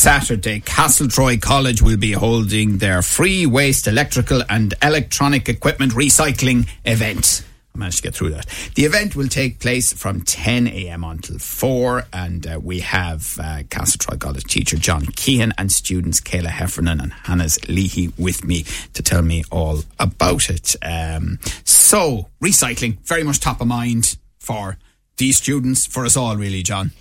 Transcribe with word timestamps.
Saturday, 0.00 0.60
Castletroy 0.60 1.42
College 1.42 1.82
will 1.82 1.98
be 1.98 2.12
holding 2.12 2.78
their 2.78 3.02
free 3.02 3.44
waste 3.44 3.86
electrical 3.86 4.42
and 4.48 4.72
electronic 4.82 5.46
equipment 5.50 5.92
recycling 5.92 6.66
event. 6.86 7.44
I 7.74 7.78
managed 7.78 7.98
to 7.98 8.04
get 8.04 8.14
through 8.14 8.30
that. 8.30 8.46
The 8.76 8.86
event 8.86 9.14
will 9.14 9.28
take 9.28 9.58
place 9.58 9.92
from 9.92 10.22
10 10.22 10.68
a.m. 10.68 11.04
until 11.04 11.38
4, 11.38 12.04
and 12.14 12.46
uh, 12.46 12.58
we 12.62 12.80
have 12.80 13.36
uh, 13.38 13.62
Castletroy 13.68 14.18
College 14.18 14.44
teacher 14.44 14.78
John 14.78 15.04
Keehan 15.04 15.52
and 15.58 15.70
students 15.70 16.18
Cadhla 16.18 16.46
Heffernan 16.46 16.98
and 16.98 17.12
Hannes 17.12 17.58
Leahy 17.68 18.10
with 18.16 18.42
me 18.42 18.64
to 18.94 19.02
tell 19.02 19.20
me 19.20 19.44
all 19.52 19.80
about 19.98 20.48
it. 20.48 20.76
Um, 20.80 21.38
so, 21.64 22.28
recycling, 22.42 23.06
very 23.06 23.22
much 23.22 23.38
top 23.38 23.60
of 23.60 23.66
mind 23.66 24.16
for 24.38 24.78
these 25.18 25.36
students, 25.36 25.84
for 25.84 26.06
us 26.06 26.16
all, 26.16 26.38
really, 26.38 26.62
John. 26.62 26.92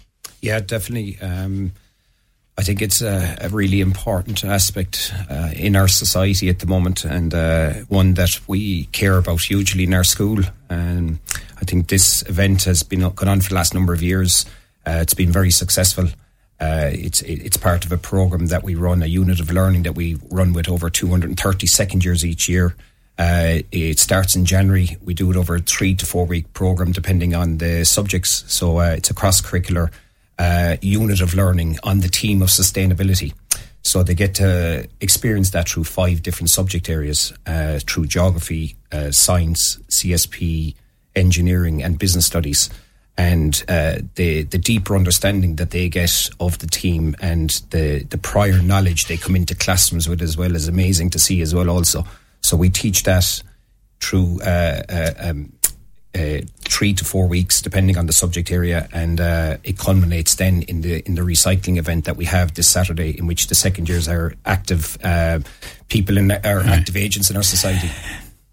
Yeah, 0.42 0.60
definitely. 0.60 1.18
Um, 1.22 1.72
I 2.60 2.62
think 2.62 2.82
it's 2.82 3.02
a, 3.02 3.38
a 3.40 3.48
really 3.48 3.80
important 3.80 4.44
aspect 4.44 5.14
uh, 5.30 5.52
in 5.56 5.78
our 5.78 5.88
society 5.88 6.50
at 6.50 6.60
the 6.60 6.66
moment, 6.66 7.06
and 7.06 7.34
uh, 7.34 7.74
one 7.88 8.16
that 8.16 8.38
we 8.50 8.88
care 8.88 9.18
about 9.18 9.44
hugely 9.44 9.86
in 9.86 9.94
our 9.94 10.04
school. 10.04 10.42
And 10.70 11.20
I 11.56 11.64
think 11.64 11.88
this 11.88 12.22
event 12.24 12.66
has 12.66 12.84
been 12.84 13.00
going 13.00 13.30
on 13.30 13.40
for 13.40 13.48
the 13.48 13.56
last 13.56 13.74
number 13.74 13.94
of 13.94 14.02
years. 14.02 14.46
Uh, 14.86 15.00
it's 15.02 15.14
been 15.14 15.32
very 15.32 15.52
successful. 15.52 16.08
Uh, 16.60 16.90
it's 16.92 17.22
it's 17.22 17.56
part 17.56 17.86
of 17.86 17.94
a 17.94 17.98
program 17.98 18.48
that 18.48 18.62
we 18.62 18.76
run, 18.76 19.04
a 19.04 19.06
unit 19.06 19.40
of 19.40 19.50
learning 19.54 19.84
that 19.84 19.96
we 19.96 20.18
run 20.30 20.52
with 20.52 20.68
over 20.68 20.90
230 20.90 21.66
second 21.66 22.04
years 22.04 22.26
each 22.26 22.50
year. 22.50 22.76
Uh, 23.18 23.60
it 23.72 24.00
starts 24.00 24.36
in 24.36 24.44
January. 24.44 24.98
We 25.02 25.14
do 25.14 25.32
it 25.32 25.38
over 25.38 25.56
a 25.56 25.62
three 25.62 25.96
to 25.96 26.06
four 26.06 26.26
week 26.26 26.52
program, 26.52 26.92
depending 26.92 27.34
on 27.34 27.60
the 27.60 27.86
subjects. 27.86 28.44
So 28.54 28.80
uh, 28.80 28.96
it's 28.98 29.10
a 29.10 29.14
cross 29.14 29.40
curricular 29.40 29.92
uh, 30.40 30.78
unit 30.82 31.22
of 31.22 31.36
learning 31.36 31.78
on 31.84 32.00
the 32.00 32.10
team 32.10 32.42
of 32.42 32.50
sustainability. 32.50 33.34
So 33.82 34.04
they 34.04 34.14
get 34.14 34.36
to 34.36 34.88
experience 35.02 35.52
that 35.52 35.70
through 35.70 35.84
five 35.86 36.24
different 36.24 36.50
subject 36.50 36.90
areas, 36.90 37.34
uh, 37.46 37.80
through 37.80 38.08
geography, 38.08 38.76
uh, 38.92 39.12
science, 39.12 39.78
CSP, 39.90 40.76
engineering, 41.16 41.84
and 41.84 42.00
business 42.00 42.26
studies. 42.26 42.70
And 43.18 43.62
uh, 43.68 43.98
the 44.16 44.44
the 44.44 44.58
deeper 44.58 44.96
understanding 44.96 45.58
that 45.58 45.72
they 45.72 45.90
get 45.90 46.30
of 46.40 46.60
the 46.60 46.68
team 46.68 47.16
and 47.20 47.50
the 47.72 48.06
the 48.10 48.18
prior 48.18 48.62
knowledge 48.62 49.08
they 49.08 49.18
come 49.18 49.36
into 49.36 49.56
classrooms 49.56 50.08
with 50.08 50.22
as 50.22 50.38
well 50.38 50.56
is 50.56 50.70
amazing 50.70 51.10
to 51.12 51.20
see 51.20 51.42
as 51.42 51.54
well. 51.54 51.70
Also, 51.70 52.06
so 52.42 52.56
we 52.56 52.70
teach 52.70 53.04
that 53.04 53.44
through 54.00 54.42
uh, 54.42 54.84
uh, 54.88 55.14
um, 55.20 55.52
uh, 56.16 56.40
three 56.62 56.94
to 56.94 57.06
four 57.06 57.28
weeks, 57.28 57.62
depending 57.62 57.98
on 57.98 58.08
the 58.08 58.14
subject 58.14 58.52
area, 58.52 58.88
and 58.92 59.22
uh, 59.22 59.58
it 59.64 59.78
culminates 59.78 60.36
then 60.36 60.64
in 60.64 60.82
the 60.82 61.06
in 61.06 61.16
the 61.16 61.22
recycling 61.22 61.78
event 61.78 62.06
that 62.06 62.18
we 62.18 62.26
have 62.26 62.56
this 62.56 62.68
Saturday, 62.68 63.18
in 63.18 63.28
which 63.28 63.48
the 63.48 63.56
second 63.56 63.88
years 63.88 64.08
are 64.08 64.34
active 64.46 64.98
uh, 65.04 65.40
people 65.88 66.18
in 66.18 66.32
our 66.32 66.62
active 66.62 66.98
agents 66.98 67.30
in 67.30 67.36
our 67.36 67.44
society. 67.44 67.90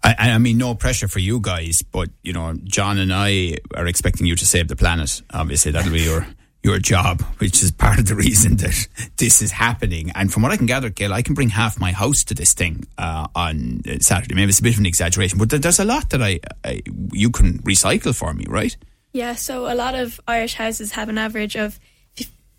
I, 0.03 0.31
I 0.31 0.37
mean, 0.37 0.57
no 0.57 0.75
pressure 0.75 1.07
for 1.07 1.19
you 1.19 1.39
guys, 1.39 1.81
but 1.91 2.09
you 2.21 2.31
know, 2.31 2.53
John 2.63 2.97
and 2.97 3.11
I 3.11 3.57
are 3.75 3.87
expecting 3.87 4.27
you 4.27 4.35
to 4.35 4.45
save 4.45 4.67
the 4.67 4.75
planet. 4.75 5.21
Obviously, 5.33 5.71
that'll 5.71 5.91
be 5.91 6.03
your 6.03 6.27
your 6.67 6.79
job, 6.79 7.21
which 7.39 7.63
is 7.63 7.71
part 7.71 7.97
of 7.97 8.05
the 8.07 8.13
reason 8.15 8.57
that 8.63 8.87
this 9.17 9.41
is 9.41 9.51
happening. 9.51 10.11
And 10.13 10.31
from 10.31 10.43
what 10.43 10.51
I 10.51 10.57
can 10.57 10.65
gather, 10.67 10.89
Gail, 10.89 11.13
I 11.13 11.21
can 11.21 11.33
bring 11.33 11.49
half 11.49 11.79
my 11.79 11.91
house 11.93 12.23
to 12.25 12.33
this 12.35 12.53
thing 12.53 12.85
uh, 12.97 13.27
on 13.33 13.81
Saturday. 14.01 14.35
Maybe 14.35 14.49
it's 14.49 14.59
a 14.59 14.63
bit 14.63 14.73
of 14.73 14.79
an 14.79 14.85
exaggeration, 14.85 15.39
but 15.39 15.49
there's 15.49 15.79
a 15.79 15.85
lot 15.85 16.09
that 16.11 16.21
I, 16.21 16.39
I 16.63 16.81
you 17.13 17.29
can 17.31 17.59
recycle 17.63 18.13
for 18.13 18.33
me, 18.33 18.45
right? 18.47 18.75
Yeah, 19.13 19.33
so 19.35 19.71
a 19.71 19.73
lot 19.73 19.95
of 19.95 20.19
Irish 20.27 20.55
houses 20.55 20.91
have 20.91 21.09
an 21.09 21.17
average 21.17 21.55
of 21.55 21.79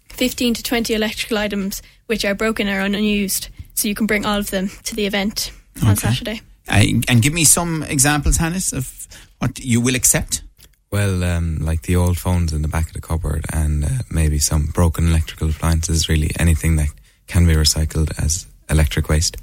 15 0.08 0.54
to 0.54 0.62
20 0.62 0.94
electrical 0.94 1.38
items 1.38 1.82
which 2.06 2.24
are 2.24 2.34
broken 2.34 2.68
or 2.68 2.80
unused. 2.80 3.48
So 3.74 3.86
you 3.86 3.94
can 3.94 4.06
bring 4.06 4.24
all 4.26 4.38
of 4.38 4.50
them 4.50 4.68
to 4.84 4.96
the 4.96 5.06
event 5.06 5.52
on 5.82 5.90
Okay. 5.92 6.08
Saturday. 6.08 6.40
Uh, 6.66 6.84
and 7.08 7.22
give 7.22 7.32
me 7.32 7.44
some 7.44 7.82
examples, 7.84 8.38
Hannes, 8.38 8.72
of 8.72 9.06
what 9.38 9.58
you 9.60 9.80
will 9.80 9.94
accept. 9.94 10.42
Well, 10.90 11.22
um, 11.22 11.58
like 11.58 11.82
the 11.82 11.96
old 11.96 12.18
phones 12.18 12.52
in 12.52 12.62
the 12.62 12.68
back 12.68 12.86
of 12.88 12.94
the 12.94 13.00
cupboard 13.00 13.44
and 13.52 13.84
uh, 13.84 13.88
maybe 14.10 14.38
some 14.38 14.66
broken 14.66 15.08
electrical 15.08 15.50
appliances, 15.50 16.08
really 16.08 16.30
anything 16.38 16.76
that 16.76 16.88
can 17.26 17.46
be 17.46 17.54
recycled 17.54 18.10
as 18.22 18.46
electric 18.70 19.08
waste. 19.08 19.36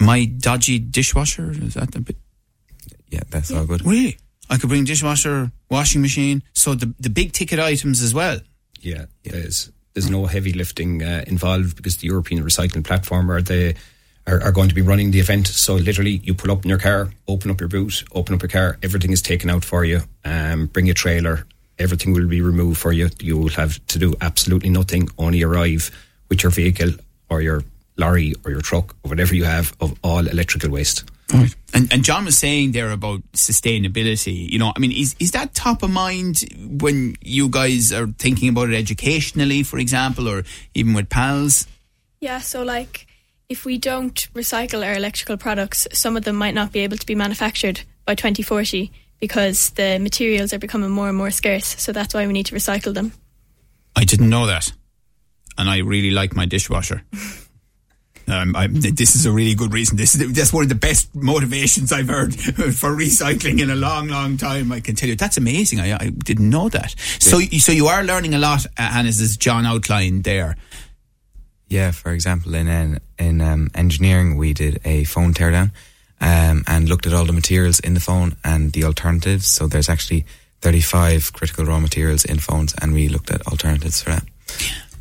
My 0.00 0.26
dodgy 0.26 0.78
dishwasher, 0.78 1.50
is 1.50 1.74
that 1.74 1.94
a 1.96 2.00
bit. 2.00 2.16
Yeah, 3.08 3.22
that's 3.30 3.50
all 3.52 3.66
good. 3.66 3.84
Really? 3.84 4.18
I 4.48 4.58
could 4.58 4.68
bring 4.68 4.84
dishwasher, 4.84 5.50
washing 5.70 6.02
machine, 6.02 6.42
so 6.52 6.74
the, 6.74 6.94
the 7.00 7.10
big 7.10 7.32
ticket 7.32 7.58
items 7.58 8.02
as 8.02 8.14
well. 8.14 8.38
Yeah, 8.80 9.06
there's 9.24 9.72
there's 9.94 10.10
no 10.10 10.26
heavy 10.26 10.52
lifting 10.52 11.02
uh, 11.02 11.24
involved 11.26 11.76
because 11.76 11.96
the 11.96 12.06
European 12.06 12.44
Recycling 12.44 12.84
Platform 12.84 13.30
are 13.30 13.40
the 13.40 13.74
are, 14.26 14.42
are 14.42 14.52
going 14.52 14.68
to 14.68 14.74
be 14.74 14.82
running 14.82 15.10
the 15.10 15.20
event. 15.20 15.46
So 15.46 15.74
literally, 15.74 16.20
you 16.22 16.34
pull 16.34 16.50
up 16.50 16.64
in 16.64 16.68
your 16.68 16.78
car, 16.78 17.10
open 17.28 17.50
up 17.50 17.60
your 17.60 17.68
boot, 17.68 18.04
open 18.12 18.34
up 18.34 18.42
your 18.42 18.48
car, 18.48 18.78
everything 18.82 19.12
is 19.12 19.22
taken 19.22 19.50
out 19.50 19.64
for 19.64 19.84
you. 19.84 20.00
Um, 20.24 20.66
bring 20.66 20.86
your 20.86 20.94
trailer, 20.94 21.46
everything 21.78 22.12
will 22.12 22.28
be 22.28 22.40
removed 22.40 22.78
for 22.78 22.92
you. 22.92 23.10
You 23.20 23.38
will 23.38 23.50
have 23.50 23.84
to 23.86 23.98
do 23.98 24.14
absolutely 24.20 24.70
nothing. 24.70 25.08
Only 25.18 25.42
arrive 25.42 25.90
with 26.28 26.42
your 26.42 26.52
vehicle 26.52 26.92
or 27.30 27.40
your 27.40 27.62
lorry 27.96 28.34
or 28.44 28.50
your 28.50 28.60
truck 28.60 28.94
or 29.02 29.08
whatever 29.08 29.34
you 29.34 29.44
have 29.44 29.74
of 29.80 29.98
all 30.02 30.26
electrical 30.26 30.70
waste. 30.70 31.04
Right. 31.32 31.54
And, 31.74 31.92
and 31.92 32.04
John 32.04 32.24
was 32.24 32.38
saying 32.38 32.72
there 32.72 32.90
about 32.92 33.20
sustainability. 33.32 34.48
You 34.48 34.58
know, 34.58 34.72
I 34.74 34.78
mean, 34.78 34.92
is, 34.92 35.16
is 35.18 35.32
that 35.32 35.54
top 35.54 35.82
of 35.82 35.90
mind 35.90 36.36
when 36.54 37.16
you 37.20 37.48
guys 37.48 37.92
are 37.92 38.06
thinking 38.06 38.48
about 38.48 38.70
it 38.70 38.76
educationally, 38.76 39.62
for 39.62 39.78
example, 39.78 40.28
or 40.28 40.44
even 40.74 40.94
with 40.94 41.08
pals? 41.08 41.66
Yeah, 42.20 42.40
so 42.40 42.62
like 42.62 43.06
if 43.48 43.64
we 43.64 43.78
don't 43.78 44.14
recycle 44.34 44.84
our 44.84 44.94
electrical 44.94 45.36
products, 45.36 45.86
some 45.92 46.16
of 46.16 46.24
them 46.24 46.36
might 46.36 46.54
not 46.54 46.72
be 46.72 46.80
able 46.80 46.96
to 46.96 47.06
be 47.06 47.14
manufactured 47.14 47.82
by 48.04 48.14
2040 48.14 48.90
because 49.20 49.70
the 49.70 49.98
materials 49.98 50.52
are 50.52 50.58
becoming 50.58 50.90
more 50.90 51.08
and 51.08 51.16
more 51.16 51.30
scarce. 51.30 51.66
So 51.80 51.92
that's 51.92 52.12
why 52.14 52.26
we 52.26 52.32
need 52.32 52.46
to 52.46 52.54
recycle 52.54 52.92
them. 52.92 53.12
I 53.94 54.04
didn't 54.04 54.28
know 54.30 54.46
that. 54.46 54.72
And 55.58 55.70
I 55.70 55.78
really 55.78 56.10
like 56.10 56.34
my 56.36 56.46
dishwasher. 56.46 57.02
Um, 58.28 58.56
I, 58.56 58.66
this 58.66 59.14
is 59.14 59.24
a 59.24 59.30
really 59.30 59.54
good 59.54 59.72
reason. 59.72 59.96
This 59.96 60.16
is 60.16 60.32
that's 60.32 60.52
one 60.52 60.64
of 60.64 60.68
the 60.68 60.74
best 60.74 61.14
motivations 61.14 61.92
I've 61.92 62.08
heard 62.08 62.34
for 62.74 62.90
recycling 62.90 63.60
in 63.62 63.70
a 63.70 63.76
long, 63.76 64.08
long 64.08 64.36
time. 64.36 64.72
I 64.72 64.80
can 64.80 64.96
tell 64.96 65.08
you 65.08 65.14
that's 65.14 65.36
amazing. 65.36 65.78
I, 65.78 65.94
I 65.94 66.08
didn't 66.10 66.50
know 66.50 66.68
that. 66.70 66.96
So, 67.20 67.38
you- 67.38 67.60
so 67.60 67.70
you 67.70 67.86
are 67.86 68.02
learning 68.02 68.34
a 68.34 68.40
lot, 68.40 68.66
uh, 68.76 68.82
Hannes, 68.82 69.20
as 69.20 69.36
John 69.36 69.64
outlined 69.64 70.24
there. 70.24 70.56
Yeah, 71.68 71.90
for 71.90 72.12
example, 72.12 72.54
in 72.54 72.68
in, 72.68 73.00
in 73.18 73.40
um, 73.40 73.70
engineering, 73.74 74.36
we 74.36 74.52
did 74.52 74.80
a 74.84 75.04
phone 75.04 75.34
teardown 75.34 75.72
um, 76.20 76.64
and 76.66 76.88
looked 76.88 77.06
at 77.06 77.12
all 77.12 77.24
the 77.24 77.32
materials 77.32 77.80
in 77.80 77.94
the 77.94 78.00
phone 78.00 78.36
and 78.44 78.72
the 78.72 78.84
alternatives. 78.84 79.48
So 79.48 79.66
there's 79.66 79.88
actually 79.88 80.26
35 80.60 81.32
critical 81.32 81.64
raw 81.64 81.80
materials 81.80 82.24
in 82.24 82.38
phones, 82.38 82.74
and 82.80 82.92
we 82.92 83.08
looked 83.08 83.30
at 83.30 83.46
alternatives 83.46 84.02
for 84.02 84.10
that. 84.10 84.24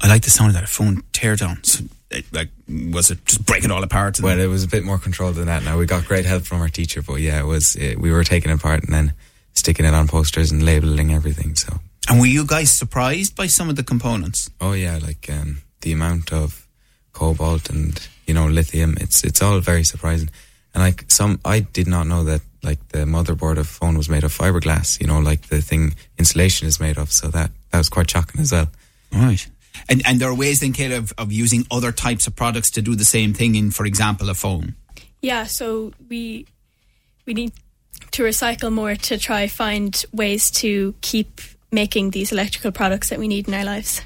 I 0.02 0.08
like 0.08 0.24
the 0.24 0.30
sound 0.30 0.50
of 0.50 0.56
that 0.56 0.70
phone 0.70 1.04
teardown. 1.14 1.66
So, 1.66 1.86
it, 2.12 2.26
like, 2.32 2.50
was 2.68 3.12
it 3.12 3.26
just 3.26 3.46
breaking 3.46 3.72
all 3.72 3.84
apart? 3.84 4.20
Well, 4.22 4.40
it 4.40 4.48
was 4.48 4.64
a 4.64 4.68
bit 4.68 4.84
more 4.84 5.00
controlled 5.00 5.36
than 5.36 5.48
that. 5.48 5.64
Now 5.64 5.78
we 5.78 5.86
got 5.86 6.06
great 6.06 6.26
help 6.26 6.44
from 6.44 6.62
our 6.62 6.70
teacher, 6.70 7.02
but 7.02 7.16
yeah, 7.16 7.40
it 7.40 7.46
was 7.46 7.76
it, 7.76 8.00
we 8.00 8.12
were 8.12 8.24
taking 8.24 8.52
it 8.52 8.56
apart 8.56 8.84
and 8.84 8.94
then 8.94 9.14
sticking 9.54 9.86
it 9.86 9.94
on 9.94 10.08
posters 10.08 10.52
and 10.52 10.64
labeling 10.64 11.14
everything. 11.14 11.56
So, 11.56 11.80
and 12.10 12.20
were 12.20 12.26
you 12.26 12.46
guys 12.46 12.78
surprised 12.78 13.36
by 13.36 13.48
some 13.48 13.70
of 13.70 13.76
the 13.76 13.84
components? 13.84 14.50
oh 14.62 14.74
yeah, 14.74 15.00
like 15.02 15.30
um, 15.32 15.62
the 15.86 15.94
amount 15.94 16.34
of 16.34 16.68
cobalt 17.14 17.70
and 17.70 18.06
you 18.28 18.34
know 18.34 18.48
lithium, 18.48 18.98
it's 19.00 19.24
it's 19.24 19.42
all 19.42 19.60
very 19.62 19.86
surprising. 19.86 20.30
And 20.74 20.84
like 20.84 21.06
some, 21.08 21.40
I 21.46 21.62
did 21.62 21.88
not 21.88 22.06
know 22.08 22.26
that 22.26 22.42
like 22.62 22.86
the 22.90 23.06
motherboard 23.06 23.58
of 23.58 23.68
phone 23.68 23.98
was 23.98 24.10
made 24.10 24.26
of 24.26 24.34
fiberglass. 24.34 25.00
You 25.00 25.08
know, 25.08 25.20
like 25.20 25.48
the 25.48 25.62
thing 25.62 25.96
insulation 26.18 26.68
is 26.68 26.82
made 26.82 26.98
of. 26.98 27.12
So 27.12 27.30
that 27.30 27.52
that 27.72 27.78
was 27.78 27.88
quite 27.88 28.12
shocking 28.12 28.42
as 28.42 28.52
well. 28.52 28.68
Right. 29.14 29.48
And 29.88 30.02
and 30.06 30.20
there 30.20 30.30
are 30.30 30.36
ways 30.36 30.60
then, 30.60 30.74
Cadhla, 30.74 30.98
of, 30.98 31.14
of 31.18 31.32
using 31.32 31.66
other 31.70 31.92
types 31.92 32.28
of 32.28 32.36
products 32.36 32.72
to 32.72 32.82
do 32.82 32.96
the 32.96 33.06
same 33.06 33.34
thing 33.34 33.56
in, 33.56 33.72
for 33.72 33.86
example, 33.86 34.30
a 34.30 34.34
phone. 34.34 34.76
Yeah, 35.22 35.46
so 35.46 35.94
we 36.10 36.48
we 37.26 37.34
need 37.34 37.54
to 38.12 38.24
recycle 38.24 38.72
more 38.72 38.96
to 38.96 39.18
try 39.18 39.48
find 39.48 40.04
ways 40.12 40.50
to 40.62 40.96
keep 41.02 41.42
making 41.72 42.12
these 42.12 42.32
electrical 42.32 42.72
products 42.72 43.10
that 43.10 43.20
we 43.20 43.28
need 43.28 43.48
in 43.48 43.54
our 43.54 43.66
lives. 43.66 44.02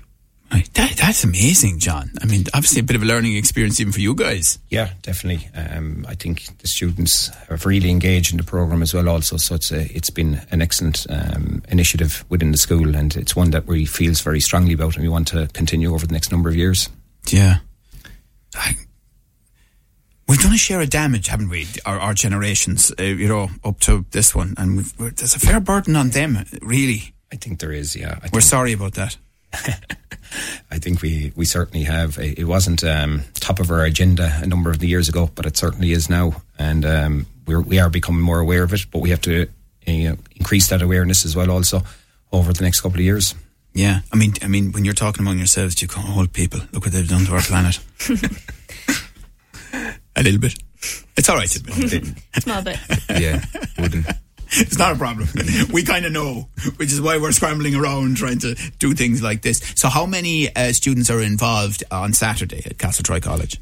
That, 0.51 0.95
that's 0.97 1.23
amazing, 1.23 1.79
John. 1.79 2.11
I 2.21 2.25
mean, 2.25 2.45
obviously 2.53 2.79
a 2.79 2.83
bit 2.83 2.95
of 2.95 3.03
a 3.03 3.05
learning 3.05 3.35
experience 3.35 3.79
even 3.79 3.93
for 3.93 3.99
you 3.99 4.15
guys. 4.15 4.59
Yeah, 4.69 4.91
definitely. 5.01 5.49
Um, 5.55 6.05
I 6.07 6.15
think 6.15 6.57
the 6.59 6.67
students 6.67 7.27
have 7.49 7.65
really 7.65 7.89
engaged 7.89 8.31
in 8.31 8.37
the 8.37 8.43
program 8.43 8.81
as 8.81 8.93
well. 8.93 9.09
Also, 9.09 9.37
so 9.37 9.55
it's 9.55 9.71
a, 9.71 9.81
it's 9.95 10.09
been 10.09 10.41
an 10.51 10.61
excellent 10.61 11.05
um, 11.09 11.61
initiative 11.69 12.25
within 12.29 12.51
the 12.51 12.57
school, 12.57 12.95
and 12.95 13.15
it's 13.15 13.35
one 13.35 13.51
that 13.51 13.67
we 13.67 13.85
feels 13.85 14.21
very 14.21 14.39
strongly 14.39 14.73
about, 14.73 14.95
and 14.95 15.03
we 15.03 15.09
want 15.09 15.27
to 15.29 15.47
continue 15.53 15.93
over 15.93 16.07
the 16.07 16.13
next 16.13 16.31
number 16.31 16.49
of 16.49 16.55
years. 16.55 16.89
Yeah. 17.27 17.57
I, 18.55 18.75
we've 20.27 20.39
done 20.41 20.53
a 20.53 20.57
share 20.57 20.81
of 20.81 20.89
damage, 20.89 21.27
haven't 21.27 21.49
we? 21.49 21.67
Our, 21.85 21.99
our 21.99 22.13
generations, 22.13 22.91
uh, 22.99 23.03
you 23.03 23.27
know, 23.27 23.49
up 23.63 23.79
to 23.81 24.05
this 24.11 24.33
one, 24.33 24.55
and 24.57 24.77
we've, 24.77 24.99
we're, 24.99 25.11
there's 25.11 25.35
a 25.35 25.39
fair 25.39 25.59
burden 25.59 25.95
on 25.95 26.09
them. 26.09 26.43
Really, 26.61 27.13
I 27.31 27.35
think 27.35 27.59
there 27.59 27.71
is. 27.71 27.95
Yeah, 27.95 28.13
I 28.13 28.29
we're 28.31 28.39
think, 28.39 28.43
sorry 28.43 28.73
about 28.73 28.93
that. 28.93 29.17
I 30.71 30.77
think 30.79 31.01
we, 31.01 31.31
we 31.35 31.45
certainly 31.45 31.83
have. 31.85 32.17
It 32.19 32.47
wasn't 32.47 32.83
um, 32.83 33.23
top 33.35 33.59
of 33.59 33.71
our 33.71 33.83
agenda 33.83 34.31
a 34.41 34.47
number 34.47 34.69
of 34.69 34.79
the 34.79 34.87
years 34.87 35.09
ago, 35.09 35.29
but 35.35 35.45
it 35.45 35.57
certainly 35.57 35.91
is 35.91 36.09
now, 36.09 36.41
and 36.57 36.85
um, 36.85 37.25
we're, 37.45 37.61
we 37.61 37.79
are 37.79 37.89
becoming 37.89 38.21
more 38.21 38.39
aware 38.39 38.63
of 38.63 38.73
it. 38.73 38.85
But 38.91 38.99
we 38.99 39.09
have 39.09 39.21
to 39.21 39.43
uh, 39.87 40.15
increase 40.35 40.69
that 40.69 40.81
awareness 40.81 41.25
as 41.25 41.35
well, 41.35 41.49
also 41.51 41.81
over 42.31 42.53
the 42.53 42.63
next 42.63 42.81
couple 42.81 42.99
of 42.99 43.05
years. 43.05 43.35
Yeah, 43.73 44.01
I 44.11 44.15
mean, 44.15 44.33
I 44.41 44.47
mean, 44.47 44.71
when 44.71 44.85
you're 44.85 44.93
talking 44.93 45.21
among 45.21 45.37
yourselves, 45.37 45.81
you 45.81 45.87
can't 45.87 46.07
hold 46.07 46.33
people. 46.33 46.59
Look 46.71 46.85
what 46.85 46.93
they've 46.93 47.07
done 47.07 47.25
to 47.25 47.33
our 47.33 47.41
planet. 47.41 47.79
a 50.15 50.23
little 50.23 50.39
bit. 50.39 50.55
It's 51.17 51.29
all 51.29 51.35
right. 51.35 51.49
Small 51.49 52.61
bit. 52.61 52.79
Yeah, 53.09 53.43
wouldn't. 53.77 54.07
It's 54.61 54.79
not 54.79 54.93
a 54.93 54.97
problem. 54.97 55.27
we 55.71 55.83
kind 55.83 56.05
of 56.05 56.11
know, 56.11 56.49
which 56.77 56.91
is 56.91 56.99
why 56.99 57.17
we're 57.17 57.31
scrambling 57.31 57.75
around 57.75 58.17
trying 58.17 58.39
to 58.39 58.55
do 58.79 58.93
things 58.93 59.21
like 59.21 59.43
this. 59.43 59.59
So, 59.75 59.89
how 59.89 60.07
many 60.07 60.53
uh, 60.55 60.73
students 60.73 61.09
are 61.11 61.21
involved 61.21 61.83
on 61.91 62.13
Saturday 62.13 62.63
at 62.65 62.77
Castletroy 62.77 63.21
College? 63.21 63.61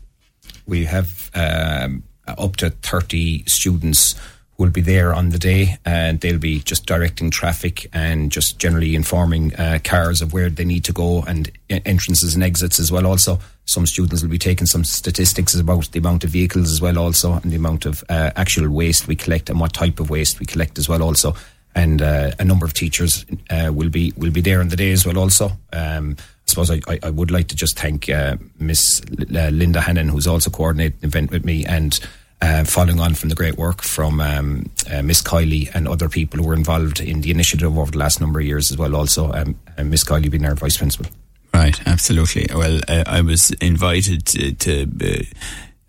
We 0.66 0.86
have 0.86 1.30
um, 1.34 2.04
up 2.26 2.56
to 2.58 2.70
30 2.70 3.44
students 3.48 4.16
who 4.56 4.64
will 4.64 4.72
be 4.72 4.82
there 4.82 5.14
on 5.14 5.30
the 5.30 5.38
day 5.38 5.78
and 5.86 6.22
they'll 6.22 6.40
be 6.40 6.60
just 6.62 6.86
directing 6.86 7.32
traffic 7.32 7.90
and 7.94 8.32
just 8.32 8.58
generally 8.58 8.96
informing 8.96 9.54
uh, 9.56 9.80
cars 9.84 10.22
of 10.22 10.32
where 10.32 10.50
they 10.50 10.66
need 10.66 10.86
to 10.86 10.94
go 10.94 11.22
and 11.24 11.52
entrances 11.70 12.34
and 12.34 12.44
exits 12.44 12.80
as 12.80 12.92
well 12.92 13.06
also 13.06 13.40
some 13.68 13.86
students 13.86 14.24
will 14.24 14.30
be 14.30 14.38
taking 14.38 14.66
some 14.66 14.84
statistics 14.84 15.54
about 15.54 15.92
the 15.92 16.00
amount 16.00 16.24
of 16.24 16.30
vehicles 16.30 16.72
as 16.72 16.82
well 16.82 16.98
also 16.98 17.34
and 17.34 17.52
the 17.52 17.56
amount 17.56 17.86
of 17.86 18.04
uh, 18.10 18.32
actual 18.36 18.70
waste 18.70 19.08
we 19.08 19.16
collect 19.16 19.50
and 19.50 19.60
what 19.60 19.74
type 19.74 20.00
of 20.00 20.10
waste 20.10 20.40
we 20.40 20.46
collect 20.46 20.78
as 20.78 20.90
well 20.90 21.04
also 21.04 21.36
and 21.76 22.02
uh, 22.02 22.32
a 22.40 22.46
number 22.46 22.66
of 22.66 22.74
teachers 22.74 23.26
uh, 23.50 23.72
will 23.74 23.90
be 23.90 24.14
will 24.18 24.32
be 24.32 24.42
there 24.42 24.62
on 24.62 24.70
the 24.70 24.76
day 24.76 24.92
as 24.92 25.06
well 25.06 25.18
also 25.18 25.52
um, 25.74 26.16
I 26.20 26.50
suppose 26.50 26.72
I, 26.72 26.80
I, 27.04 27.10
would 27.10 27.30
like 27.30 27.50
to 27.50 27.56
just 27.56 27.78
thank 27.78 28.10
uh, 28.10 28.38
Miss 28.58 29.02
L- 29.20 29.52
Linda 29.52 29.82
Hannon 29.82 30.08
who's 30.08 30.28
also 30.28 30.50
coordinating 30.50 31.00
the 31.02 31.08
event 31.08 31.32
with 31.32 31.44
me 31.44 31.66
and 31.66 32.00
uh, 32.42 32.64
following 32.64 33.00
on 33.00 33.16
from 33.16 33.30
the 33.30 33.36
great 33.36 33.58
work 33.58 33.82
from 33.82 34.22
um, 34.22 34.70
uh, 34.92 35.02
Miss 35.02 35.22
Kiley 35.22 35.70
and 35.74 35.88
other 35.88 36.08
people 36.08 36.40
who 36.40 36.48
were 36.48 36.54
involved 36.54 37.00
in 37.00 37.22
the 37.22 37.32
initiative 37.32 37.78
over 37.78 37.92
the 37.92 37.98
last 37.98 38.22
number 38.22 38.40
of 38.40 38.46
years 38.46 38.72
as 38.72 38.78
well. 38.78 38.96
Also, 38.96 39.32
um, 39.34 39.60
uh, 39.78 39.84
Miss 39.84 40.04
Kiley 40.04 40.30
being 40.30 40.46
our 40.46 40.56
vice 40.56 40.78
principal. 40.78 41.12
Right, 41.58 41.88
absolutely. 41.88 42.46
Well, 42.54 42.82
uh, 42.88 43.04
I 43.08 43.22
was 43.22 43.50
invited 43.54 44.28
to, 44.28 44.54
to 44.54 45.26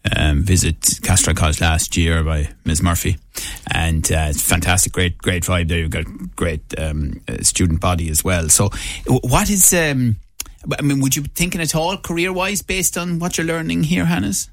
uh, 0.07 0.11
um, 0.17 0.43
visit 0.43 0.81
Castletroy 0.81 1.37
College 1.37 1.61
last 1.61 1.95
year 1.95 2.25
by 2.25 2.49
Ms. 2.65 2.83
Murphy, 2.83 3.19
and 3.71 4.11
uh, 4.11 4.29
it's 4.31 4.41
fantastic, 4.41 4.93
great, 4.95 5.19
great 5.19 5.43
vibe 5.43 5.69
there. 5.69 5.81
You've 5.81 5.91
got 5.91 6.07
great 6.35 6.63
um, 6.79 7.21
student 7.43 7.83
body 7.83 8.09
as 8.09 8.25
well. 8.25 8.49
So, 8.49 8.71
what 9.07 9.51
is? 9.51 9.75
Um, 9.75 10.17
I 10.79 10.81
mean, 10.81 11.01
would 11.01 11.15
you 11.15 11.23
be 11.23 11.31
thinking 11.35 11.61
at 11.61 11.75
all 11.75 11.99
career 11.99 12.33
wise 12.33 12.63
based 12.63 12.97
on 12.97 13.19
what 13.19 13.37
you're 13.37 13.47
learning 13.47 13.85
here, 13.85 14.07
Hannes? 14.07 14.49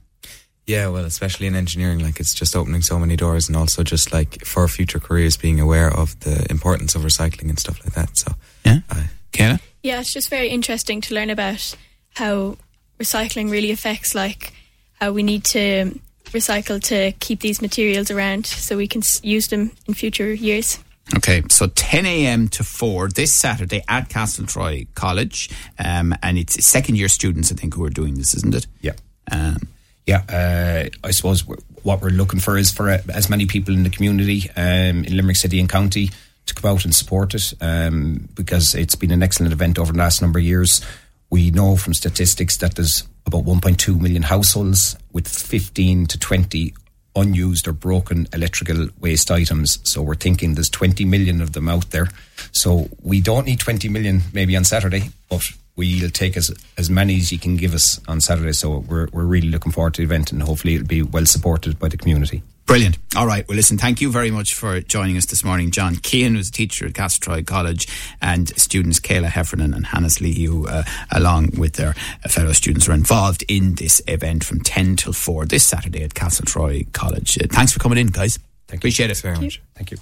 Yeah, 0.68 0.90
well, 0.90 1.06
especially 1.06 1.48
in 1.48 1.56
engineering, 1.56 2.00
like 2.00 2.20
it's 2.20 2.34
just 2.34 2.58
opening 2.58 2.82
so 2.82 3.00
many 3.00 3.16
doors, 3.16 3.48
and 3.48 3.56
also 3.56 3.84
just 3.84 4.12
like 4.12 4.44
for 4.44 4.68
future 4.68 5.00
careers, 5.00 5.38
being 5.38 5.62
aware 5.62 5.90
of 5.90 6.20
the 6.20 6.46
importance 6.50 6.94
of 6.94 7.04
recycling 7.04 7.48
and 7.48 7.58
stuff 7.58 7.80
like 7.86 7.94
that. 7.94 8.18
So, 8.18 8.34
yeah, 8.66 8.80
uh, 8.90 9.04
Cadhla? 9.32 9.62
Yeah, 9.86 10.00
it's 10.00 10.12
just 10.12 10.32
very 10.32 10.50
interesting 10.50 11.00
to 11.02 11.14
learn 11.14 11.30
about 11.30 11.76
how 12.16 12.58
recycling 13.00 13.52
really 13.52 13.70
affects, 13.70 14.16
like 14.16 14.52
how 15.00 15.12
we 15.12 15.22
need 15.22 15.44
to 15.44 16.00
recycle 16.32 16.82
to 16.86 17.12
keep 17.20 17.42
these 17.42 17.62
materials 17.62 18.10
around 18.10 18.48
so 18.48 18.78
we 18.78 18.88
can 18.88 19.04
use 19.22 19.50
them 19.50 19.74
in 19.88 19.94
future 19.94 20.34
years. 20.34 20.80
Okay, 21.16 21.44
so 21.52 21.68
10 21.68 22.04
a.m. 22.08 22.48
to 22.48 22.64
4 22.64 23.10
this 23.10 23.36
Saturday 23.36 23.84
at 23.88 24.10
Castletroy 24.10 24.88
College, 24.96 25.52
um, 25.78 26.16
and 26.24 26.40
it's 26.40 26.68
second 26.68 26.98
year 26.98 27.08
students, 27.08 27.52
I 27.52 27.56
think, 27.56 27.76
who 27.76 27.86
are 27.86 27.92
doing 27.92 28.16
this, 28.16 28.34
isn't 28.34 28.56
it? 28.56 28.66
Yeah. 28.82 28.94
Um, 29.32 29.68
yeah, 30.08 30.24
uh, 30.28 30.90
I 31.04 31.12
suppose 31.12 31.46
what 31.84 32.02
we're 32.02 32.10
looking 32.10 32.40
for 32.40 32.58
is 32.58 32.72
for 32.72 32.90
uh, 32.90 33.02
as 33.14 33.30
many 33.30 33.46
people 33.46 33.76
in 33.76 33.84
the 33.84 33.92
community 33.92 34.50
um, 34.56 35.04
in 35.04 35.16
Limerick 35.16 35.38
City 35.38 35.60
and 35.60 35.70
County 35.70 36.10
to 36.46 36.54
come 36.54 36.72
out 36.72 36.86
and 36.86 36.94
support 36.94 37.34
it 37.34 37.54
um, 37.62 38.30
because 38.36 38.76
it's 38.76 38.96
been 38.96 39.12
an 39.12 39.24
excellent 39.24 39.54
event 39.54 39.80
over 39.80 39.92
the 39.92 40.00
last 40.00 40.22
number 40.22 40.40
of 40.40 40.46
years. 40.46 40.82
We 41.30 41.52
know 41.52 41.76
from 41.76 41.94
statistics 41.94 42.58
that 42.58 42.76
there's 42.76 43.08
about 43.26 43.46
1.2 43.46 44.00
million 44.00 44.24
households 44.24 44.96
with 45.12 45.28
15 45.28 46.06
to 46.08 46.20
20 46.20 46.74
unused 47.16 47.68
or 47.68 47.74
broken 47.74 48.28
electrical 48.34 48.90
waste 49.00 49.32
items. 49.32 49.80
So 49.84 50.02
we're 50.02 50.16
thinking 50.16 50.54
there's 50.54 50.70
20 50.70 51.06
million 51.06 51.42
of 51.42 51.54
them 51.54 51.70
out 51.70 51.92
there. 51.92 52.10
So 52.52 52.90
we 53.02 53.22
don't 53.22 53.46
need 53.46 53.60
20 53.60 53.90
million 53.90 54.22
maybe 54.34 54.56
on 54.56 54.66
Saturday, 54.66 55.10
but 55.30 55.44
we'll 55.76 56.10
take 56.10 56.38
as 56.38 56.52
as 56.78 56.90
many 56.90 57.18
as 57.18 57.32
you 57.32 57.40
can 57.40 57.58
give 57.58 57.74
us 57.74 58.00
on 58.08 58.22
Saturday. 58.22 58.54
So 58.54 58.80
we're 58.80 59.08
we're 59.12 59.24
really 59.24 59.50
looking 59.50 59.72
forward 59.72 59.94
to 59.96 60.02
the 60.02 60.06
event, 60.06 60.32
and 60.32 60.44
hopefully 60.44 60.76
it'll 60.76 60.88
be 60.88 61.02
well 61.02 61.26
supported 61.26 61.80
by 61.80 61.88
the 61.88 61.98
community. 61.98 62.44
Brilliant. 62.66 62.98
All 63.16 63.28
right. 63.28 63.48
Well, 63.48 63.56
listen, 63.56 63.78
thank 63.78 64.02
you 64.02 64.12
very 64.12 64.32
much 64.32 64.56
for 64.56 64.82
joining 64.82 65.18
us 65.18 65.28
this 65.28 65.44
morning, 65.44 65.70
John. 65.70 65.98
Keehan 65.98 66.34
who 66.34 66.40
is 66.40 66.50
a 66.50 66.52
teacher 66.52 66.88
at 66.88 66.94
Castletroy 66.94 67.46
College 67.46 67.88
and 68.24 68.50
students 68.60 69.00
Cadhla 69.00 69.28
Heffernan 69.30 69.74
and 69.76 69.86
Hannes 69.86 70.20
Leahy, 70.20 70.46
who, 70.46 70.68
uh, 70.68 70.84
along 71.12 71.52
with 71.60 71.74
their 71.74 71.94
fellow 72.28 72.54
students, 72.54 72.90
are 72.90 72.94
involved 72.94 73.44
in 73.48 73.76
this 73.76 74.02
event 74.08 74.44
from 74.44 74.62
10 74.62 74.96
till 74.96 75.14
4 75.14 75.46
this 75.46 75.66
Saturday 75.68 76.04
at 76.04 76.16
Castletroy 76.16 76.92
College. 76.92 77.38
Uh, 77.38 77.46
thanks 77.52 77.72
for 77.72 77.78
coming 77.80 78.00
in, 78.00 78.08
guys. 78.08 78.40
Thank 78.68 78.80
Appreciate 78.82 79.08
you. 79.08 79.12
it. 79.12 79.18
very 79.20 79.40
much. 79.40 79.62
Thank 79.76 79.92
you. 79.92 79.98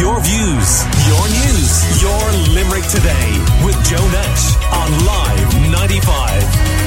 Your 0.00 0.18
views, 0.22 0.82
your 1.06 1.28
news, 1.28 2.02
your 2.02 2.54
Limerick 2.54 2.84
today 2.88 3.28
with 3.66 3.76
Joe 3.84 4.00
Nash 4.08 4.56
on 4.72 5.04
Live 5.04 5.72
95. 5.72 6.83